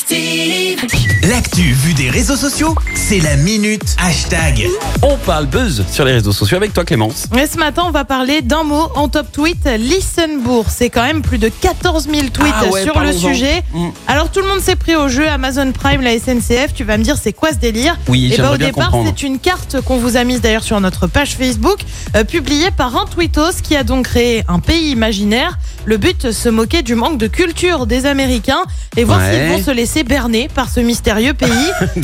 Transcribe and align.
Active. 0.00 0.84
L'actu 1.30 1.72
vue 1.72 1.94
des 1.94 2.10
réseaux 2.10 2.36
sociaux, 2.36 2.74
c'est 2.94 3.18
la 3.18 3.34
minute 3.36 3.96
hashtag. 3.98 4.66
On 5.02 5.16
parle 5.16 5.46
buzz 5.46 5.84
sur 5.90 6.04
les 6.04 6.12
réseaux 6.12 6.32
sociaux 6.32 6.58
avec 6.58 6.74
toi 6.74 6.84
Clémence. 6.84 7.28
Et 7.34 7.46
ce 7.46 7.56
matin, 7.56 7.84
on 7.86 7.92
va 7.92 8.04
parler 8.04 8.42
d'un 8.42 8.62
mot 8.62 8.90
en 8.94 9.08
top 9.08 9.32
tweet, 9.32 9.66
Listenbourg. 9.78 10.66
C'est 10.68 10.90
quand 10.90 11.02
même 11.02 11.22
plus 11.22 11.38
de 11.38 11.48
14 11.48 12.08
000 12.12 12.26
tweets 12.30 12.52
Ah 12.60 12.66
ouais, 12.66 12.82
sur 12.82 13.00
le 13.00 13.10
sujet. 13.14 13.62
Mm. 13.72 13.86
Alors 14.06 14.30
tout 14.30 14.40
le 14.42 14.48
monde 14.48 14.60
s'est 14.60 14.76
pris 14.76 14.94
au 14.96 15.08
jeu, 15.08 15.26
Amazon 15.26 15.72
Prime, 15.72 16.02
la 16.02 16.18
SNCF. 16.18 16.74
Tu 16.74 16.84
vas 16.84 16.98
me 16.98 17.02
dire, 17.02 17.16
c'est 17.16 17.32
quoi 17.32 17.52
ce 17.52 17.56
délire 17.56 17.96
Oui, 18.08 18.26
Eh 18.26 18.28
ben, 18.28 18.36
j'aimerais 18.36 18.54
Au 18.54 18.58
bien 18.58 18.66
départ, 18.68 18.92
c'est 19.06 19.22
une 19.22 19.38
carte 19.38 19.80
qu'on 19.80 19.96
vous 19.96 20.18
a 20.18 20.24
mise 20.24 20.42
d'ailleurs 20.42 20.62
sur 20.62 20.78
notre 20.82 21.06
page 21.06 21.36
Facebook, 21.36 21.78
euh, 22.16 22.22
publiée 22.24 22.70
par 22.70 22.94
un 22.98 23.06
tweetos 23.06 23.62
qui 23.62 23.74
a 23.76 23.82
donc 23.82 24.04
créé 24.08 24.44
un 24.46 24.58
pays 24.58 24.90
imaginaire. 24.90 25.58
Le 25.86 25.96
but, 25.96 26.32
se 26.32 26.50
moquer 26.50 26.82
du 26.82 26.94
manque 26.96 27.16
de 27.16 27.28
culture 27.28 27.86
des 27.86 28.04
Américains 28.04 28.64
et 28.98 29.04
voir 29.04 29.20
Ouais. 29.20 29.32
s'ils 29.32 29.48
vont 29.56 29.64
se 29.64 29.70
laisser 29.70 29.85
berner 30.04 30.48
par 30.54 30.68
ce 30.68 30.80
mystérieux 30.80 31.34
pays. 31.34 31.48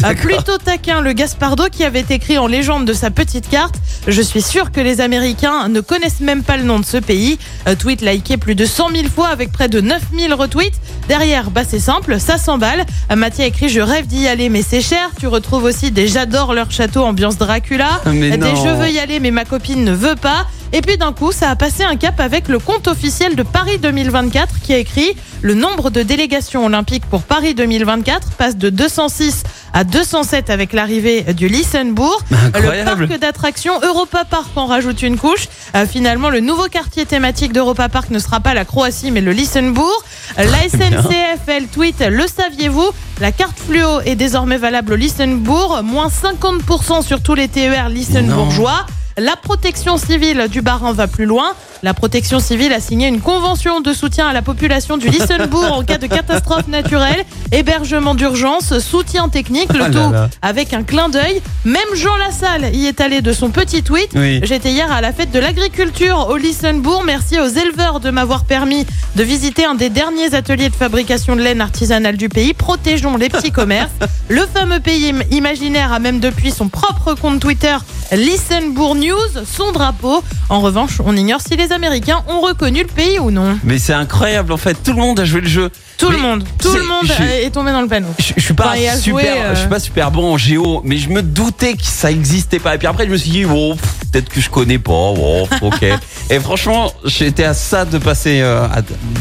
Euh, 0.05 0.15
plutôt 0.15 0.59
taquin, 0.59 1.01
le 1.01 1.13
Gaspardo 1.13 1.65
qui 1.71 1.85
avait 1.85 2.05
écrit 2.09 2.39
en 2.39 2.47
légende 2.47 2.87
de 2.87 2.93
sa 2.93 3.11
petite 3.11 3.49
carte 3.49 3.75
Je 4.09 4.21
suis 4.23 4.43
sûr 4.43 4.73
que 4.73 4.81
les 4.81 5.01
Américains 5.01 5.69
ne 5.69 5.81
connaissent 5.81 6.21
même 6.21 6.43
pas 6.43 6.57
le 6.57 6.65
nom 6.65 6.81
de 6.81 6.85
ce 6.85 6.97
pays. 6.97 7.39
Euh, 7.69 7.75
tweet 7.75 8.01
liké 8.01 8.37
plus 8.37 8.55
de 8.55 8.65
100 8.65 8.89
000 8.91 9.09
fois 9.09 9.29
avec 9.29 9.53
près 9.53 9.69
de 9.69 9.81
9 9.81 10.03
000 10.19 10.35
retweets. 10.35 10.75
Derrière, 11.09 11.51
bah 11.51 11.63
c'est 11.69 11.79
simple, 11.79 12.19
ça 12.19 12.39
s'emballe. 12.39 12.85
Euh, 13.11 13.17
Mathieu 13.17 13.45
écrit 13.45 13.69
Je 13.69 13.81
rêve 13.81 14.07
d'y 14.07 14.27
aller, 14.27 14.49
mais 14.49 14.63
c'est 14.63 14.81
cher. 14.81 15.11
Tu 15.21 15.27
retrouves 15.27 15.65
aussi 15.65 15.91
des 15.91 16.09
J'adore 16.09 16.55
leur 16.55 16.71
château, 16.71 17.03
ambiance 17.05 17.37
Dracula. 17.37 18.01
Mais 18.07 18.31
des 18.31 18.37
non. 18.39 18.57
Je 18.57 18.69
veux 18.71 18.91
y 18.91 18.99
aller, 18.99 19.21
mais 19.21 19.31
ma 19.31 19.45
copine 19.45 19.85
ne 19.85 19.93
veut 19.93 20.17
pas. 20.17 20.47
Et 20.75 20.81
puis 20.81 20.97
d'un 20.97 21.13
coup, 21.13 21.33
ça 21.33 21.51
a 21.51 21.57
passé 21.57 21.85
un 21.85 21.97
cap 21.97 22.19
avec 22.19 22.49
le 22.49 22.59
compte 22.59 22.89
officiel 22.89 23.37
de 23.37 23.43
Paris 23.43 23.79
2024 23.79 24.61
qui 24.61 24.73
a 24.73 24.79
écrit 24.79 25.15
le 25.43 25.53
nombre 25.55 25.91
de 25.91 26.03
délégations 26.03 26.65
olympiques 26.65 27.05
pour 27.07 27.23
Paris 27.25 27.55
2024 27.55 28.31
passe 28.33 28.57
de 28.57 28.71
206 28.71 29.43
à 29.75 29.85
207 29.85 30.49
avec 30.49 30.73
l'arrivée 30.73 31.23
du 31.35 31.49
Lissenbourg. 31.49 32.23
Incroyable. 32.55 33.03
Le 33.03 33.09
parc 33.09 33.21
d'attractions 33.21 33.81
Europa 33.83 34.25
Park 34.25 34.49
en 34.57 34.67
rajoute 34.67 35.03
une 35.03 35.19
couche. 35.19 35.49
Euh, 35.75 35.87
finalement, 35.87 36.31
le 36.31 36.41
nouveau 36.41 36.69
quartier 36.69 37.05
thématique 37.05 37.53
d'Europa 37.53 37.91
Park 37.91 38.09
ne 38.11 38.19
sera 38.19 38.41
pas 38.41 38.55
la 38.55 38.65
Croatie 38.65 39.11
mais 39.11 39.21
le 39.21 39.33
Lissenbourg. 39.33 40.05
Euh, 40.39 40.45
La 40.45 40.69
SNCF, 40.69 41.41
elle 41.49 41.67
tweet, 41.67 42.01
le 42.01 42.27
saviez-vous? 42.27 42.91
La 43.21 43.31
carte 43.31 43.59
fluo 43.59 44.01
est 44.07 44.15
désormais 44.17 44.57
valable 44.57 44.95
au 44.95 44.97
Lissenbourg, 44.97 45.83
moins 45.83 46.09
50% 46.09 47.03
sur 47.03 47.23
tous 47.23 47.35
les 47.35 47.49
TER 47.49 47.91
lissenbourgeois. 47.91 48.87
La 49.19 49.37
protection 49.37 49.99
civile 49.99 50.47
du 50.51 50.63
Barin 50.63 50.93
va 50.93 51.07
plus 51.07 51.27
loin. 51.27 51.53
La 51.83 51.95
protection 51.95 52.39
civile 52.39 52.73
a 52.73 52.81
signé 52.81 53.09
une 53.09 53.21
convention 53.21 53.81
de 53.81 53.93
soutien 53.93 54.29
à 54.29 54.33
la 54.33 54.41
population 54.41 54.97
du 54.97 55.09
Lissenbourg 55.09 55.73
en 55.73 55.83
cas 55.83 55.99
de 55.99 56.07
catastrophe 56.07 56.69
naturelle, 56.69 57.25
hébergement 57.51 58.15
d'urgence, 58.15 58.79
soutien 58.79 59.29
technique, 59.29 59.73
le 59.73 59.83
Ah 59.85 59.91
tout 59.91 60.13
là. 60.13 60.29
avec 60.43 60.73
un 60.75 60.85
clin 60.85 61.09
d'œil. 61.09 61.43
Même 61.65 61.83
Jean 61.97 62.17
Lassalle 62.17 62.75
y 62.75 62.87
est 62.87 63.01
allé 63.01 63.21
de 63.21 63.33
son 63.33 63.51
petit 63.51 63.83
tweet. 63.83 64.11
Oui. 64.15 64.41
J'étais 64.45 64.71
hier 64.71 64.91
à 64.93 65.01
la 65.01 65.13
fête 65.13 65.33
de 65.33 65.41
l'agriculture 65.41 66.29
au 66.31 66.37
Lissenbourg. 66.37 67.03
Merci 67.05 67.39
aux 67.41 67.49
éleveurs 67.49 67.99
de 68.01 68.11
m'avoir 68.11 68.45
permis 68.45 68.87
de 69.17 69.23
visiter 69.25 69.65
un 69.65 69.75
des 69.75 69.91
derniers 69.91 70.35
ateliers 70.35 70.69
de 70.71 70.75
fabrication 70.77 71.35
de 71.37 71.41
laine 71.43 71.61
artisanale 71.61 72.17
du 72.17 72.29
pays. 72.29 72.55
Protégeons 72.55 73.17
les 73.17 73.29
petits 73.29 73.53
commerces. 73.53 73.91
Le 74.29 74.47
fameux 74.47 74.81
pays 74.81 75.11
im- 75.11 75.23
imaginaire 75.33 75.93
a 75.93 75.99
même 75.99 76.21
depuis 76.21 76.53
son 76.53 76.69
propre 76.69 77.15
compte 77.15 77.41
Twitter 77.41 77.77
Lissenbourg 78.13 78.95
News, 78.95 79.45
son 79.51 79.73
drapeau. 79.73 80.23
En 80.49 80.61
revanche, 80.61 81.01
on 81.05 81.17
ignore 81.17 81.41
si 81.41 81.57
les 81.57 81.73
Américains 81.73 82.23
ont 82.29 82.41
reconnu 82.41 82.81
le 82.83 82.89
pays 82.89 83.19
ou 83.19 83.31
non. 83.31 83.59
Mais 83.65 83.79
c'est 83.79 83.93
incroyable 83.95 84.53
en 84.53 84.57
fait, 84.57 84.75
tout 84.83 84.93
le 84.93 84.99
monde 85.01 85.19
a 85.21 85.25
joué 85.25 85.41
le 85.41 85.49
jeu. 85.49 85.71
Tout 85.99 86.09
Mais 86.11 86.17
le 86.17 86.23
monde, 86.23 86.45
tout 86.61 86.73
le 86.75 86.83
monde 86.83 87.05
est 87.21 87.51
tombé 87.51 87.71
dans 87.73 87.81
le 87.81 87.89
panneau. 87.89 88.09
Je, 88.19 88.33
je 88.37 88.41
suis 88.43 88.55
pas 88.55 88.73
Enfin, 88.75 88.97
super, 88.99 89.25
euh, 89.25 89.55
je 89.55 89.61
suis 89.61 89.69
pas 89.69 89.79
super 89.79 90.11
bon 90.11 90.33
en 90.33 90.37
géo, 90.37 90.83
mais 90.85 90.97
je 90.97 91.09
me 91.09 91.23
doutais 91.23 91.75
que 91.75 91.85
ça 91.85 92.11
existait 92.11 92.59
pas. 92.59 92.75
Et 92.75 92.79
puis 92.79 92.87
après, 92.89 93.07
je 93.07 93.11
me 93.11 93.17
suis 93.17 93.31
dit, 93.31 93.45
bon, 93.45 93.77
pff, 93.77 93.91
peut-être 94.11 94.29
que 94.29 94.41
je 94.41 94.51
connais 94.51 94.79
pas. 94.79 94.91
Bon, 94.91 95.49
ok. 95.61 95.85
Et 96.31 96.41
franchement, 96.41 96.93
j'étais 97.05 97.45
à 97.45 97.55
ça 97.55 97.85
de 97.85 97.99
passer 97.99 98.41
euh, 98.41 98.67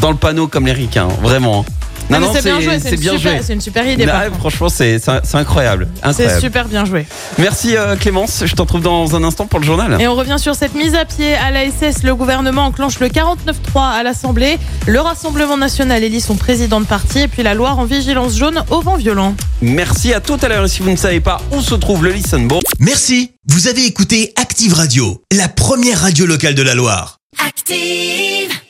dans 0.00 0.10
le 0.10 0.16
panneau 0.16 0.48
comme 0.48 0.66
les 0.66 0.72
ricains, 0.72 1.08
vraiment. 1.22 1.64
Non, 2.10 2.20
mais 2.20 2.26
c'est 2.32 2.42
bien 2.42 2.60
joué, 2.60 2.78
c'est 2.80 2.90
une, 2.92 3.00
bien 3.00 3.16
super- 3.16 3.32
joué. 3.32 3.42
c'est 3.44 3.52
une 3.54 3.60
super 3.60 3.86
idée. 3.86 4.06
Franchement, 4.38 4.68
c'est 4.68 5.00
incroyable, 5.34 5.88
C'est 6.12 6.40
super 6.40 6.66
bien 6.68 6.84
joué. 6.84 7.06
Merci 7.38 7.76
euh, 7.76 7.96
Clémence, 7.96 8.42
je 8.44 8.54
t'en 8.54 8.64
retrouve 8.64 8.82
dans 8.82 9.16
un 9.16 9.24
instant 9.24 9.46
pour 9.46 9.60
le 9.60 9.66
journal. 9.66 10.00
Et 10.00 10.08
on 10.08 10.14
revient 10.14 10.36
sur 10.38 10.54
cette 10.54 10.74
mise 10.74 10.94
à 10.94 11.04
pied 11.04 11.34
à 11.34 11.50
la 11.50 11.64
SS. 11.70 12.02
Le 12.02 12.14
gouvernement 12.14 12.66
enclenche 12.66 12.98
le 13.00 13.08
49-3 13.08 13.34
à 13.76 14.02
l'Assemblée. 14.02 14.58
Le 14.86 15.00
Rassemblement 15.00 15.56
national 15.56 16.02
élit 16.04 16.20
son 16.20 16.36
président 16.36 16.80
de 16.80 16.86
parti. 16.86 17.20
Et 17.20 17.28
puis 17.28 17.42
la 17.42 17.54
Loire 17.54 17.78
en 17.78 17.84
vigilance 17.84 18.36
jaune 18.36 18.62
au 18.70 18.80
vent 18.80 18.96
violent. 18.96 19.34
Merci 19.60 20.12
à 20.12 20.20
tout 20.20 20.38
à 20.42 20.48
l'heure. 20.48 20.64
Et 20.64 20.68
si 20.68 20.82
vous 20.82 20.90
ne 20.90 20.96
savez 20.96 21.20
pas 21.20 21.40
où 21.52 21.60
se 21.60 21.74
trouve 21.74 22.04
le 22.04 22.10
Lissenbourg, 22.10 22.62
Merci, 22.78 23.30
vous 23.48 23.68
avez 23.68 23.86
écouté 23.86 24.32
Active 24.36 24.74
Radio, 24.74 25.22
la 25.32 25.48
première 25.48 26.00
radio 26.00 26.26
locale 26.26 26.54
de 26.54 26.62
la 26.62 26.74
Loire. 26.74 27.18
Active. 27.46 28.62